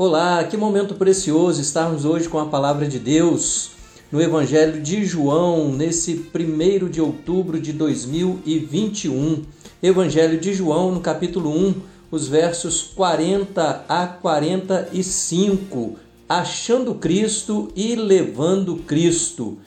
Olá, 0.00 0.44
que 0.44 0.56
momento 0.56 0.94
precioso 0.94 1.60
estarmos 1.60 2.04
hoje 2.04 2.28
com 2.28 2.38
a 2.38 2.46
palavra 2.46 2.86
de 2.86 3.00
Deus 3.00 3.70
no 4.12 4.22
Evangelho 4.22 4.80
de 4.80 5.04
João, 5.04 5.72
nesse 5.72 6.24
1 6.32 6.88
de 6.88 7.00
outubro 7.00 7.60
de 7.60 7.72
2021. 7.72 9.42
Evangelho 9.82 10.38
de 10.38 10.54
João, 10.54 10.92
no 10.92 11.00
capítulo 11.00 11.50
1, 11.50 11.74
os 12.12 12.28
versos 12.28 12.80
40 12.94 13.86
a 13.88 14.06
45. 14.06 15.96
Achando 16.28 16.94
Cristo 16.94 17.66
e 17.74 17.96
levando 17.96 18.76
Cristo. 18.76 19.58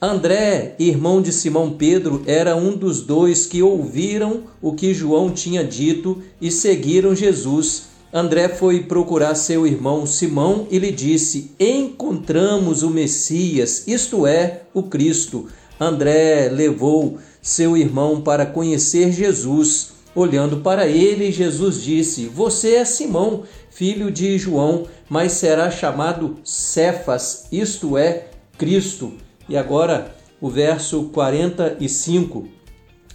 André, 0.00 0.76
irmão 0.78 1.20
de 1.20 1.30
Simão 1.30 1.72
Pedro, 1.72 2.22
era 2.26 2.56
um 2.56 2.74
dos 2.74 3.02
dois 3.02 3.44
que 3.44 3.62
ouviram 3.62 4.44
o 4.62 4.72
que 4.72 4.94
João 4.94 5.30
tinha 5.30 5.62
dito 5.62 6.22
e 6.40 6.50
seguiram 6.50 7.14
Jesus. 7.14 7.91
André 8.14 8.50
foi 8.50 8.82
procurar 8.82 9.34
seu 9.34 9.66
irmão 9.66 10.04
Simão 10.04 10.66
e 10.70 10.78
lhe 10.78 10.92
disse: 10.92 11.52
Encontramos 11.58 12.82
o 12.82 12.90
Messias, 12.90 13.84
isto 13.86 14.26
é, 14.26 14.64
o 14.74 14.82
Cristo. 14.82 15.48
André 15.80 16.50
levou 16.50 17.16
seu 17.40 17.74
irmão 17.74 18.20
para 18.20 18.44
conhecer 18.44 19.10
Jesus. 19.12 19.92
Olhando 20.14 20.58
para 20.58 20.86
ele, 20.86 21.32
Jesus 21.32 21.82
disse: 21.82 22.26
Você 22.26 22.74
é 22.74 22.84
Simão, 22.84 23.44
filho 23.70 24.10
de 24.10 24.36
João, 24.36 24.86
mas 25.08 25.32
será 25.32 25.70
chamado 25.70 26.36
Cefas, 26.44 27.46
isto 27.50 27.96
é, 27.96 28.26
Cristo. 28.58 29.14
E 29.48 29.56
agora 29.56 30.14
o 30.38 30.50
verso 30.50 31.04
45. 31.04 32.46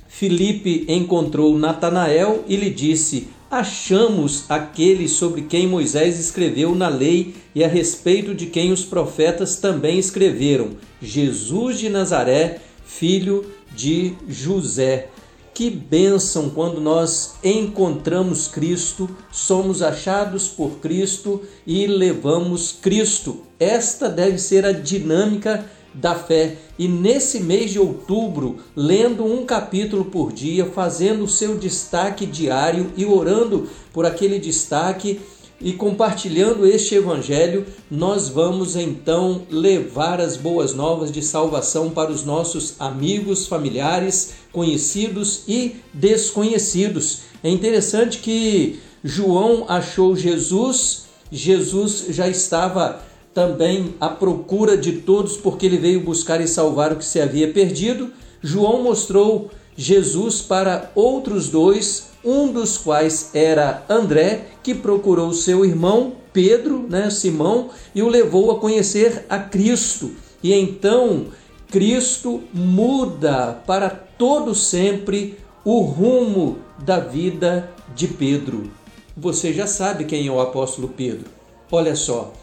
Filipe 0.07 0.85
encontrou 0.87 1.55
Natanael 1.55 2.43
e 2.47 2.55
lhe 2.55 2.71
disse: 2.71 3.27
Achamos 3.49 4.43
aquele 4.49 5.07
sobre 5.07 5.43
quem 5.43 5.67
Moisés 5.67 6.19
escreveu 6.19 6.75
na 6.75 6.89
lei 6.89 7.33
e 7.55 7.63
a 7.63 7.67
respeito 7.67 8.35
de 8.35 8.47
quem 8.47 8.73
os 8.73 8.83
profetas 8.83 9.55
também 9.55 9.97
escreveram, 9.97 10.71
Jesus 11.01 11.79
de 11.79 11.87
Nazaré, 11.87 12.59
filho 12.85 13.45
de 13.73 14.13
José. 14.27 15.07
Que 15.53 15.69
bênção 15.69 16.49
quando 16.49 16.81
nós 16.81 17.35
encontramos 17.41 18.49
Cristo, 18.49 19.09
somos 19.31 19.81
achados 19.81 20.49
por 20.49 20.79
Cristo 20.79 21.41
e 21.65 21.87
levamos 21.87 22.73
Cristo. 22.73 23.43
Esta 23.57 24.09
deve 24.09 24.39
ser 24.39 24.65
a 24.65 24.73
dinâmica 24.73 25.65
da 25.99 26.15
fé. 26.15 26.57
E 26.77 26.87
nesse 26.87 27.39
mês 27.39 27.71
de 27.71 27.79
outubro, 27.79 28.57
lendo 28.75 29.25
um 29.25 29.45
capítulo 29.45 30.05
por 30.05 30.31
dia, 30.31 30.65
fazendo 30.65 31.23
o 31.23 31.29
seu 31.29 31.57
destaque 31.57 32.25
diário 32.25 32.91
e 32.95 33.05
orando 33.05 33.67
por 33.91 34.05
aquele 34.05 34.39
destaque 34.39 35.19
e 35.59 35.73
compartilhando 35.73 36.67
este 36.67 36.93
evangelho, 36.93 37.65
nós 37.89 38.29
vamos 38.29 38.75
então 38.75 39.41
levar 39.49 40.21
as 40.21 40.37
boas 40.37 40.73
novas 40.73 41.11
de 41.11 41.23
salvação 41.23 41.89
para 41.89 42.11
os 42.11 42.23
nossos 42.23 42.75
amigos, 42.79 43.47
familiares, 43.47 44.33
conhecidos 44.51 45.41
e 45.47 45.77
desconhecidos. 45.91 47.21
É 47.43 47.49
interessante 47.49 48.19
que 48.19 48.79
João 49.03 49.65
achou 49.67 50.15
Jesus, 50.15 51.05
Jesus 51.31 52.05
já 52.09 52.27
estava 52.27 53.01
também 53.37 53.93
à 54.01 54.09
procura 54.09 54.75
de 54.75 54.93
todos, 54.93 55.37
porque 55.37 55.67
ele 55.67 55.77
veio 55.77 56.03
buscar 56.03 56.41
e 56.41 56.47
salvar 56.47 56.91
o 56.91 56.95
que 56.95 57.05
se 57.05 57.21
havia 57.21 57.47
perdido. 57.53 58.11
João 58.41 58.81
mostrou 58.81 59.51
Jesus 59.75 60.41
para 60.41 60.91
outros 60.95 61.47
dois, 61.47 62.07
um 62.25 62.51
dos 62.51 62.79
quais 62.79 63.29
era 63.35 63.85
André, 63.87 64.47
que 64.63 64.73
procurou 64.73 65.31
seu 65.33 65.63
irmão 65.63 66.13
Pedro, 66.33 66.87
né, 66.89 67.11
Simão, 67.11 67.69
e 67.93 68.01
o 68.01 68.09
levou 68.09 68.49
a 68.49 68.59
conhecer 68.59 69.23
a 69.29 69.37
Cristo. 69.37 70.13
E 70.41 70.51
então 70.51 71.27
Cristo 71.69 72.41
muda 72.51 73.61
para 73.67 73.87
todo 73.87 74.55
sempre 74.55 75.37
o 75.63 75.81
rumo 75.81 76.57
da 76.79 76.99
vida 76.99 77.69
de 77.95 78.07
Pedro. 78.07 78.71
Você 79.15 79.53
já 79.53 79.67
sabe 79.67 80.05
quem 80.05 80.25
é 80.25 80.31
o 80.31 80.41
apóstolo 80.41 80.87
Pedro. 80.87 81.29
Olha 81.71 81.95
só, 81.95 82.33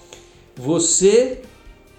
você 0.56 1.41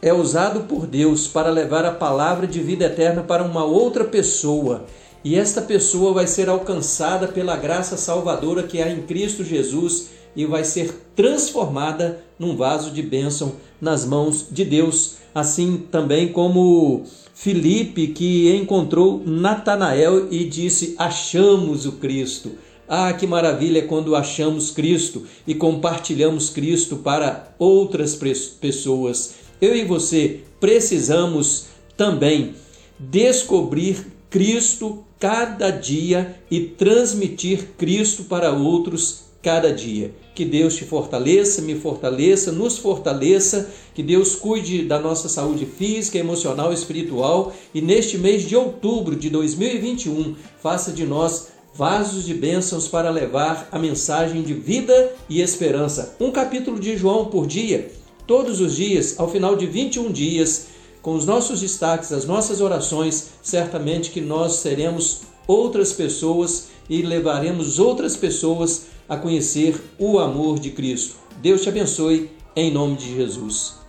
é 0.02 0.14
usado 0.14 0.62
por 0.62 0.86
Deus 0.86 1.28
para 1.28 1.50
levar 1.50 1.84
a 1.84 1.92
palavra 1.92 2.46
de 2.46 2.62
vida 2.62 2.86
eterna 2.86 3.24
para 3.24 3.44
uma 3.44 3.66
outra 3.66 4.04
pessoa. 4.04 4.86
E 5.24 5.36
esta 5.36 5.62
pessoa 5.62 6.14
vai 6.14 6.28
ser 6.28 6.48
alcançada 6.48 7.28
pela 7.28 7.56
graça 7.58 7.98
salvadora 7.98 8.64
que 8.64 8.82
há 8.82 8.90
em 8.90 9.02
Cristo 9.02 9.44
Jesus 9.44 10.10
e 10.36 10.46
vai 10.46 10.64
ser 10.64 11.10
transformada 11.16 12.24
num 12.38 12.56
vaso 12.56 12.92
de 12.92 13.02
bênção 13.02 13.54
nas 13.82 14.06
mãos 14.06 14.46
de 14.52 14.64
Deus. 14.64 15.16
Assim 15.34 15.84
também 15.92 16.32
como 16.32 17.04
Filipe, 17.34 18.08
que 18.08 18.56
encontrou 18.56 19.22
Natanael 19.26 20.32
e 20.32 20.46
disse: 20.46 20.96
Achamos 20.98 21.86
o 21.86 21.94
Cristo. 21.94 22.52
Ah, 22.88 23.12
que 23.14 23.26
maravilha 23.26 23.88
quando 23.88 24.16
achamos 24.16 24.70
Cristo 24.70 25.24
e 25.48 25.56
compartilhamos 25.56 26.50
Cristo 26.50 26.98
para 26.98 27.56
outras 27.58 28.16
pessoas. 28.60 29.36
Eu 29.60 29.76
e 29.76 29.84
você 29.84 30.42
precisamos 30.60 31.66
também 31.98 32.54
descobrir 33.00 34.06
Cristo 34.30 35.04
cada 35.20 35.72
dia 35.72 36.40
e 36.52 36.60
transmitir 36.60 37.70
Cristo 37.78 38.26
para 38.26 38.52
outros 38.52 39.26
cada 39.42 39.72
dia. 39.72 40.14
Que 40.34 40.44
Deus 40.44 40.76
te 40.76 40.84
fortaleça, 40.84 41.62
me 41.62 41.76
fortaleça, 41.76 42.52
nos 42.52 42.78
fortaleça, 42.78 43.70
que 43.94 44.04
Deus 44.04 44.36
cuide 44.36 44.84
da 44.84 45.00
nossa 45.00 45.30
saúde 45.30 45.66
física, 45.66 46.18
emocional 46.18 46.72
e 46.72 46.76
espiritual 46.76 47.54
e 47.74 47.82
neste 47.82 48.18
mês 48.18 48.44
de 48.44 48.56
outubro 48.56 49.16
de 49.16 49.30
2021 49.30 50.36
faça 50.62 50.92
de 50.92 51.06
nós 51.06 51.55
vasos 51.76 52.26
de 52.26 52.34
bênçãos 52.34 52.88
para 52.88 53.10
levar 53.10 53.68
a 53.70 53.78
mensagem 53.78 54.42
de 54.42 54.54
vida 54.54 55.12
e 55.28 55.42
esperança. 55.42 56.16
Um 56.22 56.32
capítulo 56.32 56.80
de 56.80 56.96
João 56.96 57.26
por 57.26 57.46
dia, 57.46 57.92
todos 58.26 58.62
os 58.62 58.78
dias, 58.78 59.20
ao 59.20 59.30
final 59.30 59.58
de 59.58 59.66
21 59.66 60.10
dias, 60.10 60.68
com 61.02 61.16
os 61.16 61.26
nossos 61.26 61.60
destaques, 61.60 62.14
as 62.14 62.26
nossas 62.26 62.62
orações, 62.62 63.32
certamente 63.44 64.10
que 64.10 64.22
nós 64.22 64.54
seremos 64.54 65.24
outras 65.46 65.92
pessoas 65.92 66.70
e 66.90 67.02
levaremos 67.02 67.78
outras 67.78 68.16
pessoas 68.16 68.86
a 69.08 69.18
conhecer 69.18 69.80
o 70.00 70.18
amor 70.18 70.60
de 70.60 70.72
Cristo. 70.72 71.16
Deus 71.42 71.62
te 71.62 71.70
abençoe, 71.70 72.32
em 72.56 72.72
nome 72.72 72.96
de 72.96 73.16
Jesus. 73.16 73.85